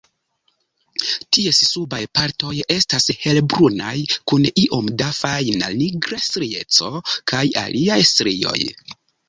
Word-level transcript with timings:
Ties 1.37 1.59
subaj 1.71 1.99
partoj 2.19 2.53
estas 2.77 3.05
helbrunaj 3.27 3.93
kun 4.33 4.49
iom 4.63 4.91
da 5.03 5.11
fajna 5.21 5.71
nigra 5.79 6.25
strieco 6.31 6.93
kaj 7.35 7.47
aliaj 7.67 8.03
strioj. 8.15 8.59